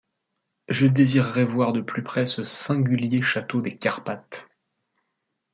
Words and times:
Je 0.67 0.87
désirerais 0.87 1.43
voir 1.45 1.73
de 1.73 1.81
plus 1.81 2.01
près 2.01 2.25
ce 2.25 2.43
singulier 2.43 3.21
château 3.21 3.61
des 3.61 3.77
Carpathes. 3.77 4.47